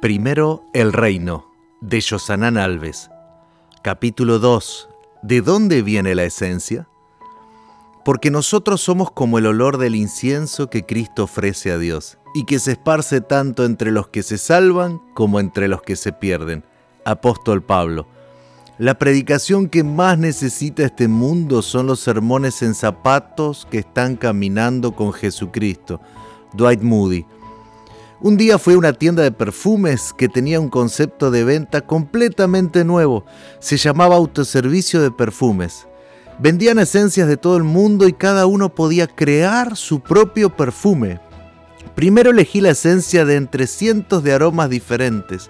[0.00, 3.10] Primero el reino, de Yosanán Alves.
[3.82, 4.88] Capítulo 2.
[5.20, 6.88] ¿De dónde viene la esencia?
[8.02, 12.58] Porque nosotros somos como el olor del incienso que Cristo ofrece a Dios, y que
[12.60, 16.64] se esparce tanto entre los que se salvan como entre los que se pierden.
[17.04, 18.06] Apóstol Pablo.
[18.78, 24.92] La predicación que más necesita este mundo son los sermones en zapatos que están caminando
[24.92, 26.00] con Jesucristo.
[26.54, 27.26] Dwight Moody.
[28.22, 32.84] Un día fui a una tienda de perfumes que tenía un concepto de venta completamente
[32.84, 33.24] nuevo.
[33.60, 35.86] Se llamaba autoservicio de perfumes.
[36.38, 41.18] Vendían esencias de todo el mundo y cada uno podía crear su propio perfume.
[41.94, 45.48] Primero elegí la esencia de entre cientos de aromas diferentes.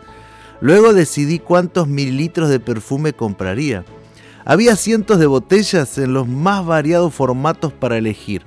[0.60, 3.84] Luego decidí cuántos mililitros de perfume compraría.
[4.44, 8.42] Había cientos de botellas en los más variados formatos para elegir.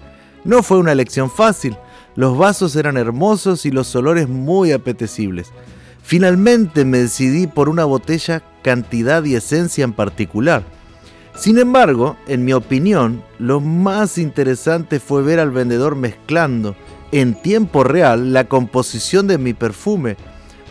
[0.46, 1.76] No fue una elección fácil.
[2.16, 5.52] Los vasos eran hermosos y los olores muy apetecibles.
[6.04, 10.64] Finalmente me decidí por una botella, cantidad y esencia en particular.
[11.36, 16.76] Sin embargo, en mi opinión, lo más interesante fue ver al vendedor mezclando
[17.12, 20.18] en tiempo real la composición de mi perfume.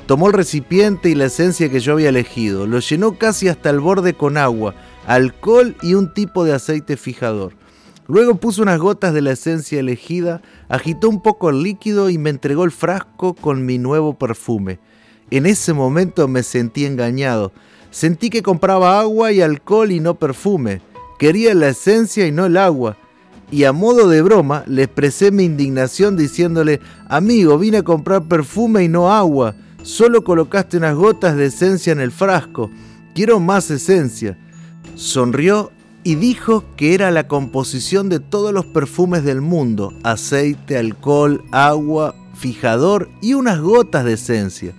[0.07, 3.81] Tomó el recipiente y la esencia que yo había elegido, lo llenó casi hasta el
[3.81, 4.75] borde con agua,
[5.07, 7.53] alcohol y un tipo de aceite fijador.
[8.13, 12.29] Luego puso unas gotas de la esencia elegida, agitó un poco el líquido y me
[12.29, 14.81] entregó el frasco con mi nuevo perfume.
[15.31, 17.53] En ese momento me sentí engañado.
[17.91, 20.83] Sentí que compraba agua y alcohol y no perfume.
[21.19, 22.99] Quería la esencia y no el agua.
[23.51, 28.85] Y a modo de broma le expresé mi indignación diciéndole, amigo, vine a comprar perfume
[28.85, 29.55] y no agua.
[29.85, 32.71] Solo colocaste unas gotas de esencia en el frasco.
[33.15, 34.37] Quiero más esencia.
[34.97, 35.73] Sonrió
[36.05, 42.15] y dijo que era la composición de todos los perfumes del mundo, aceite, alcohol, agua,
[42.35, 44.75] fijador y unas gotas de esencia.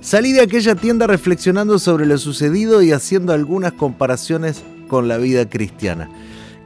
[0.00, 5.48] Salí de aquella tienda reflexionando sobre lo sucedido y haciendo algunas comparaciones con la vida
[5.48, 6.10] cristiana.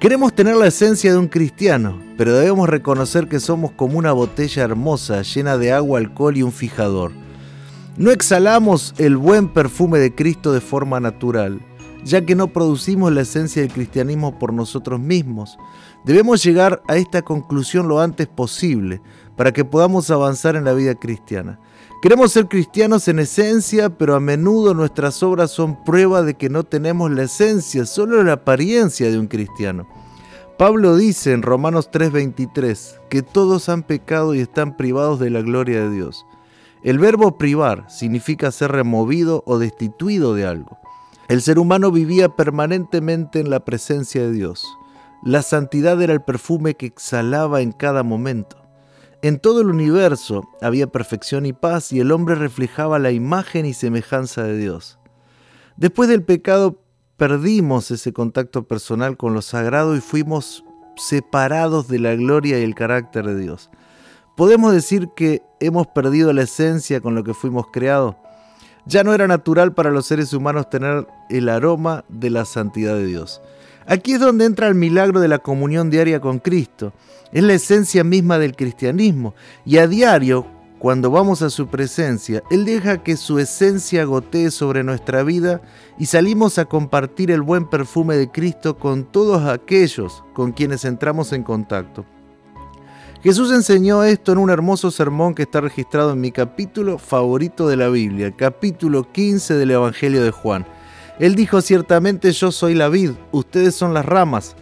[0.00, 4.62] Queremos tener la esencia de un cristiano, pero debemos reconocer que somos como una botella
[4.62, 7.12] hermosa llena de agua, alcohol y un fijador.
[7.96, 11.60] No exhalamos el buen perfume de Cristo de forma natural
[12.04, 15.58] ya que no producimos la esencia del cristianismo por nosotros mismos.
[16.04, 19.00] Debemos llegar a esta conclusión lo antes posible
[19.36, 21.58] para que podamos avanzar en la vida cristiana.
[22.02, 26.64] Queremos ser cristianos en esencia, pero a menudo nuestras obras son prueba de que no
[26.64, 29.86] tenemos la esencia, solo la apariencia de un cristiano.
[30.58, 35.82] Pablo dice en Romanos 3:23 que todos han pecado y están privados de la gloria
[35.82, 36.26] de Dios.
[36.82, 40.78] El verbo privar significa ser removido o destituido de algo.
[41.28, 44.66] El ser humano vivía permanentemente en la presencia de Dios.
[45.24, 48.56] La santidad era el perfume que exhalaba en cada momento.
[49.22, 53.72] En todo el universo había perfección y paz y el hombre reflejaba la imagen y
[53.72, 54.98] semejanza de Dios.
[55.76, 56.82] Después del pecado
[57.16, 60.64] perdimos ese contacto personal con lo sagrado y fuimos
[60.96, 63.70] separados de la gloria y el carácter de Dios.
[64.36, 68.16] ¿Podemos decir que hemos perdido la esencia con lo que fuimos creados?
[68.86, 73.06] Ya no era natural para los seres humanos tener el aroma de la santidad de
[73.06, 73.40] Dios.
[73.86, 76.92] Aquí es donde entra el milagro de la comunión diaria con Cristo.
[77.32, 79.34] Es la esencia misma del cristianismo.
[79.64, 80.46] Y a diario,
[80.78, 85.62] cuando vamos a su presencia, Él deja que su esencia gotee sobre nuestra vida
[85.96, 91.32] y salimos a compartir el buen perfume de Cristo con todos aquellos con quienes entramos
[91.32, 92.04] en contacto.
[93.22, 97.76] Jesús enseñó esto en un hermoso sermón que está registrado en mi capítulo favorito de
[97.76, 100.66] la Biblia, capítulo 15 del Evangelio de Juan.
[101.20, 104.56] Él dijo ciertamente yo soy la vid, ustedes son las ramas.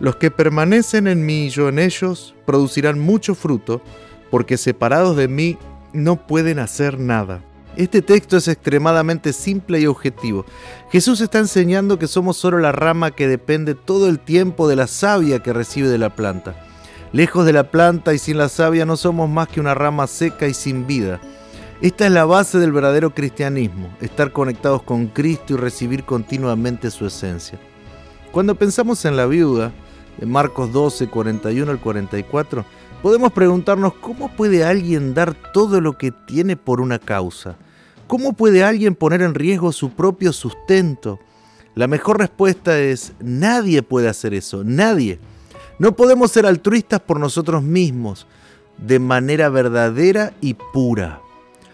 [0.00, 3.80] Los que permanecen en mí y yo en ellos producirán mucho fruto,
[4.28, 5.56] porque separados de mí
[5.92, 7.44] no pueden hacer nada.
[7.76, 10.44] Este texto es extremadamente simple y objetivo.
[10.90, 14.88] Jesús está enseñando que somos solo la rama que depende todo el tiempo de la
[14.88, 16.66] savia que recibe de la planta.
[17.12, 20.46] Lejos de la planta y sin la savia no somos más que una rama seca
[20.46, 21.20] y sin vida.
[21.80, 27.06] Esta es la base del verdadero cristianismo, estar conectados con Cristo y recibir continuamente su
[27.06, 27.58] esencia.
[28.30, 29.72] Cuando pensamos en la viuda,
[30.20, 32.64] en Marcos 12, 41 al 44,
[33.02, 37.56] podemos preguntarnos cómo puede alguien dar todo lo que tiene por una causa.
[38.06, 41.18] ¿Cómo puede alguien poner en riesgo su propio sustento?
[41.74, 45.18] La mejor respuesta es, nadie puede hacer eso, nadie.
[45.80, 48.26] No podemos ser altruistas por nosotros mismos,
[48.76, 51.22] de manera verdadera y pura.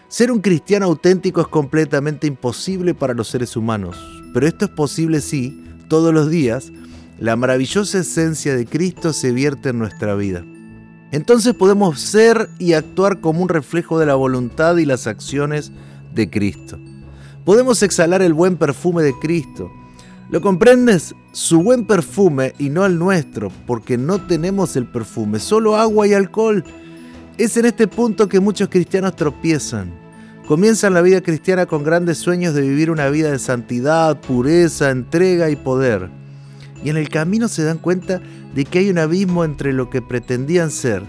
[0.07, 3.97] Ser un cristiano auténtico es completamente imposible para los seres humanos,
[4.33, 6.71] pero esto es posible si, todos los días,
[7.19, 10.45] la maravillosa esencia de Cristo se vierte en nuestra vida.
[11.11, 15.73] Entonces podemos ser y actuar como un reflejo de la voluntad y las acciones
[16.15, 16.79] de Cristo.
[17.43, 19.69] Podemos exhalar el buen perfume de Cristo.
[20.29, 21.15] ¿Lo comprendes?
[21.31, 26.13] Su buen perfume y no el nuestro, porque no tenemos el perfume, solo agua y
[26.13, 26.65] alcohol.
[27.37, 29.89] Es en este punto que muchos cristianos tropiezan.
[30.45, 35.49] Comienzan la vida cristiana con grandes sueños de vivir una vida de santidad, pureza, entrega
[35.49, 36.09] y poder.
[36.83, 38.21] Y en el camino se dan cuenta
[38.53, 41.03] de que hay un abismo entre lo que pretendían ser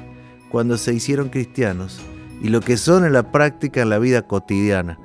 [0.48, 1.98] cuando se hicieron cristianos
[2.40, 4.98] y lo que son en la práctica en la vida cotidiana.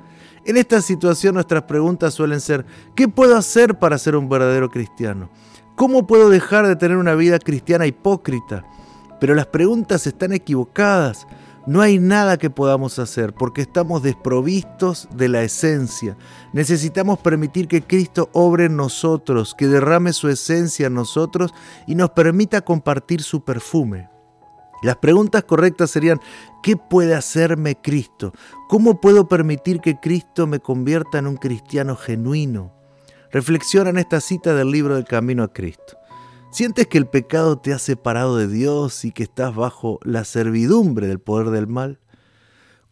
[0.46, 5.30] En esta situación nuestras preguntas suelen ser, ¿qué puedo hacer para ser un verdadero cristiano?
[5.74, 8.64] ¿Cómo puedo dejar de tener una vida cristiana hipócrita?
[9.20, 11.26] Pero las preguntas están equivocadas.
[11.66, 16.18] No hay nada que podamos hacer porque estamos desprovistos de la esencia.
[16.52, 21.54] Necesitamos permitir que Cristo obre en nosotros, que derrame su esencia en nosotros
[21.86, 24.13] y nos permita compartir su perfume.
[24.84, 26.20] Las preguntas correctas serían,
[26.62, 28.34] ¿qué puede hacerme Cristo?
[28.68, 32.70] ¿Cómo puedo permitir que Cristo me convierta en un cristiano genuino?
[33.32, 35.96] Reflexiona en esta cita del libro del Camino a Cristo.
[36.50, 41.06] ¿Sientes que el pecado te ha separado de Dios y que estás bajo la servidumbre
[41.06, 41.98] del poder del mal?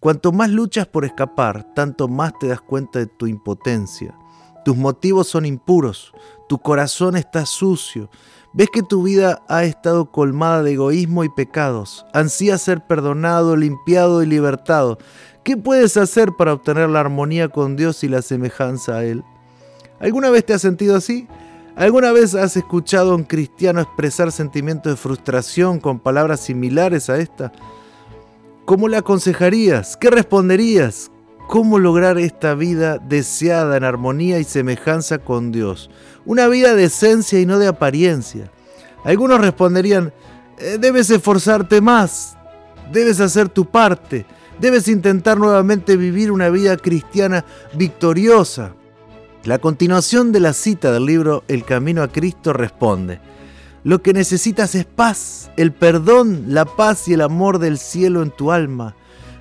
[0.00, 4.17] Cuanto más luchas por escapar, tanto más te das cuenta de tu impotencia.
[4.64, 6.12] Tus motivos son impuros,
[6.49, 8.11] tu corazón está sucio,
[8.53, 14.23] ves que tu vida ha estado colmada de egoísmo y pecados, ansías ser perdonado, limpiado
[14.23, 14.99] y libertado.
[15.43, 19.25] ¿Qué puedes hacer para obtener la armonía con Dios y la semejanza a Él?
[19.99, 21.26] ¿Alguna vez te has sentido así?
[21.75, 27.19] ¿Alguna vez has escuchado a un cristiano expresar sentimientos de frustración con palabras similares a
[27.19, 27.50] esta?
[28.65, 29.97] ¿Cómo le aconsejarías?
[29.97, 31.11] ¿Qué responderías?
[31.49, 35.91] ¿Cómo lograr esta vida deseada en armonía y semejanza con Dios?
[36.25, 38.50] Una vida de esencia y no de apariencia.
[39.05, 40.12] Algunos responderían,
[40.59, 42.39] eh, debes esforzarte más,
[42.93, 44.25] debes hacer tu parte,
[44.61, 47.44] debes intentar nuevamente vivir una vida cristiana
[47.75, 48.75] victoriosa.
[49.44, 53.21] La continuación de la cita del libro El Camino a Cristo responde,
[53.85, 58.31] lo que necesitas es paz, el perdón, la paz y el amor del cielo en
[58.31, 58.94] tu alma.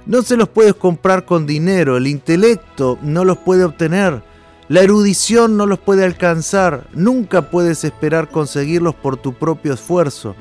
[0.05, 4.23] No se los puedes comprar con dinero, el intelecto no los puede obtener,
[4.67, 10.35] la erudición no los puede alcanzar, nunca puedes esperar conseguirlos por tu propio esfuerzo,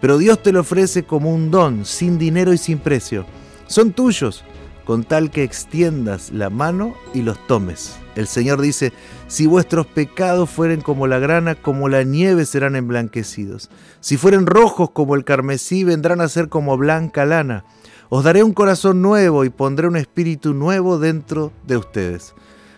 [0.00, 3.24] pero Dios te lo ofrece como un don, sin dinero y sin precio.
[3.66, 4.44] Son tuyos,
[4.84, 7.96] con tal que extiendas la mano y los tomes.
[8.16, 8.92] El Señor dice,
[9.26, 13.70] si vuestros pecados fueren como la grana, como la nieve serán emblanquecidos.
[14.00, 17.64] Si fueren rojos como el carmesí, vendrán a ser como blanca lana.
[18.08, 22.34] Os daré un corazón nuevo y pondré un espíritu nuevo dentro de ustedes.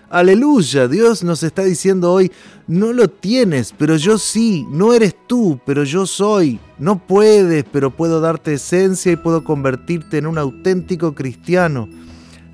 [0.08, 2.31] Aleluya, Dios nos está diciendo hoy,
[2.69, 7.90] no lo tienes, pero yo sí, no eres tú, pero yo soy, no puedes, pero
[7.90, 11.88] puedo darte esencia y puedo convertirte en un auténtico cristiano.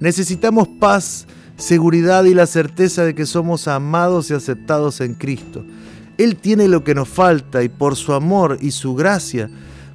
[0.01, 1.27] Necesitamos paz,
[1.57, 5.63] seguridad y la certeza de que somos amados y aceptados en Cristo.
[6.17, 9.51] Él tiene lo que nos falta y por su amor y su gracia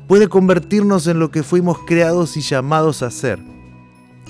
[0.07, 3.39] puede convertirnos en lo que fuimos creados y llamados a ser.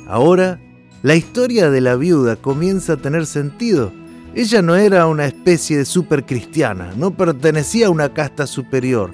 [0.08, 0.60] Ahora,
[1.04, 3.92] la historia de la viuda comienza a tener sentido.
[4.34, 9.14] Ella no era una especie de supercristiana, no pertenecía a una casta superior,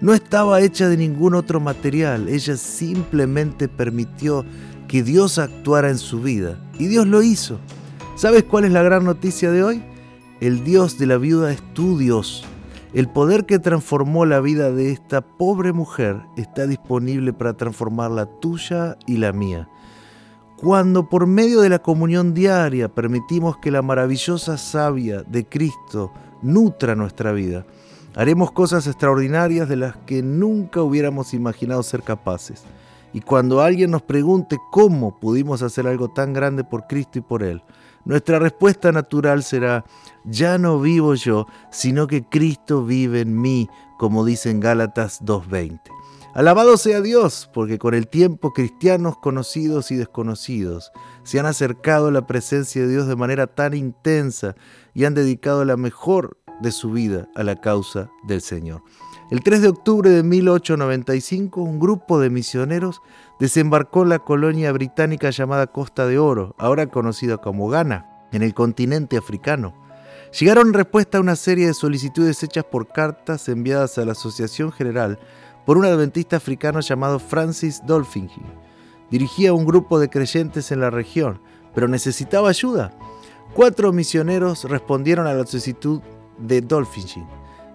[0.00, 4.44] no estaba hecha de ningún otro material, ella simplemente permitió
[4.88, 7.58] que Dios actuara en su vida y Dios lo hizo.
[8.16, 9.82] ¿Sabes cuál es la gran noticia de hoy?
[10.40, 12.44] El Dios de la viuda es tu Dios.
[12.94, 18.26] El poder que transformó la vida de esta pobre mujer está disponible para transformar la
[18.26, 19.66] tuya y la mía.
[20.58, 26.94] Cuando por medio de la comunión diaria permitimos que la maravillosa savia de Cristo nutra
[26.94, 27.64] nuestra vida,
[28.14, 32.62] haremos cosas extraordinarias de las que nunca hubiéramos imaginado ser capaces.
[33.14, 37.42] Y cuando alguien nos pregunte cómo pudimos hacer algo tan grande por Cristo y por
[37.42, 37.62] Él,
[38.04, 39.84] nuestra respuesta natural será,
[40.24, 43.68] ya no vivo yo, sino que Cristo vive en mí,
[43.98, 45.80] como dice en Gálatas 2.20.
[46.34, 50.90] Alabado sea Dios, porque con el tiempo cristianos conocidos y desconocidos
[51.24, 54.54] se han acercado a la presencia de Dios de manera tan intensa
[54.94, 58.82] y han dedicado la mejor de su vida a la causa del Señor.
[59.32, 63.00] El 3 de octubre de 1895, un grupo de misioneros
[63.40, 68.52] desembarcó en la colonia británica llamada Costa de Oro, ahora conocida como Ghana, en el
[68.52, 69.72] continente africano.
[70.38, 74.70] Llegaron en respuesta a una serie de solicitudes hechas por cartas enviadas a la Asociación
[74.70, 75.18] General
[75.64, 78.42] por un adventista africano llamado Francis Dolphingy.
[79.10, 81.40] Dirigía un grupo de creyentes en la región,
[81.74, 82.92] pero necesitaba ayuda.
[83.54, 86.02] Cuatro misioneros respondieron a la solicitud
[86.36, 87.24] de Dolphingy.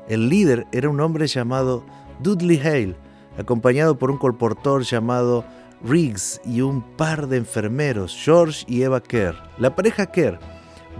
[0.07, 1.83] El líder era un hombre llamado
[2.21, 2.95] Dudley Hale,
[3.37, 5.43] acompañado por un colportor llamado
[5.83, 9.35] Riggs y un par de enfermeros, George y Eva Kerr.
[9.57, 10.39] La pareja Kerr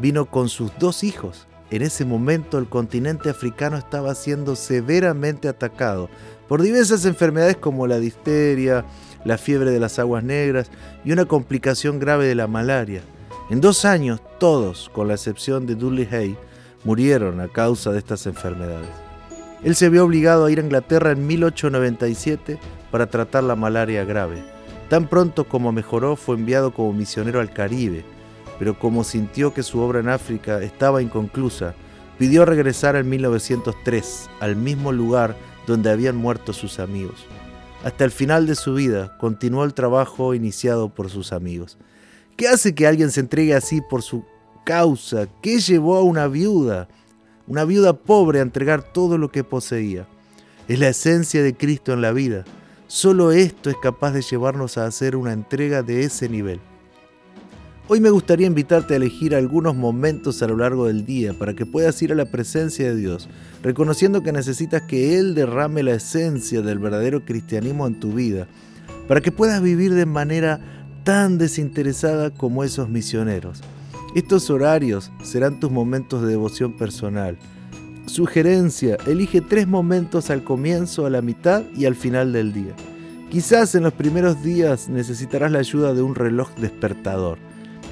[0.02, 1.48] vino con sus dos hijos.
[1.70, 6.10] En ese momento el continente africano estaba siendo severamente atacado
[6.48, 8.86] por diversas enfermedades como la difteria,
[9.26, 10.70] la fiebre de las aguas negras
[11.04, 13.02] y una complicación grave de la malaria.
[13.50, 16.38] En dos años, todos, con la excepción de Dudley Hay,
[16.84, 18.90] murieron a causa de estas enfermedades.
[19.64, 22.60] Él se vio obligado a ir a Inglaterra en 1897
[22.92, 24.44] para tratar la malaria grave.
[24.90, 28.06] Tan pronto como mejoró fue enviado como misionero al Caribe,
[28.60, 31.74] pero como sintió que su obra en África estaba inconclusa,
[32.18, 37.26] pidió regresar en 1903 al mismo lugar donde habían muerto sus amigos.
[37.84, 41.78] Hasta el final de su vida continuó el trabajo iniciado por sus amigos.
[42.36, 44.26] ¿Qué hace que alguien se entregue así por su
[44.68, 45.30] causa?
[45.42, 46.90] ¿Qué llevó a una viuda,
[47.48, 50.06] una viuda pobre, a entregar todo lo que poseía?
[50.68, 52.44] Es la esencia de Cristo en la vida.
[52.88, 56.60] Solo esto es capaz de llevarnos a hacer una entrega de ese nivel.
[57.88, 61.66] Hoy me gustaría invitarte a elegir algunos momentos a lo largo del día para que
[61.66, 63.30] puedas ir a la presencia de Dios,
[63.64, 68.50] reconociendo que necesitas que Él derrame la esencia del verdadero cristianismo en tu vida,
[69.08, 70.60] para que puedas vivir de manera
[71.06, 73.64] tan desinteresada como esos misioneros.
[74.18, 77.38] Estos horarios serán tus momentos de devoción personal.
[78.08, 82.74] Sugerencia, elige tres momentos al comienzo, a la mitad y al final del día.
[83.30, 87.38] Quizás en los primeros días necesitarás la ayuda de un reloj despertador.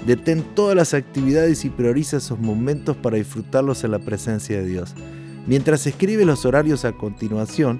[0.08, 4.96] Detén todas las actividades y prioriza esos momentos para disfrutarlos en la presencia de Dios.
[5.46, 7.79] Mientras escribe los horarios a continuación,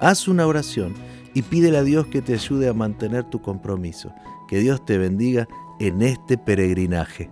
[0.00, 0.92] haz una oración
[1.32, 4.12] y pídele a Dios que te ayude a mantener tu compromiso.
[4.48, 5.48] Que Dios te bendiga
[5.80, 7.30] en este peregrinaje.